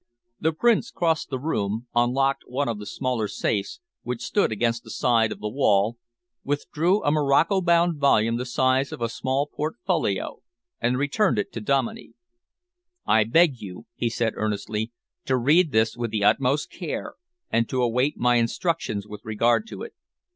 [0.39, 4.89] The Prince crossed the room, unlocked one of the smaller safes, which stood against the
[4.89, 5.99] side of the wall,
[6.43, 10.41] withdrew a morocco bound volume the size of a small portfolio,
[10.79, 12.13] and returned to Dominey.
[13.05, 14.91] "I beg you," he said earnestly,
[15.25, 17.13] "to read this with the utmost care
[17.51, 19.93] and to await my instructions with regard to it.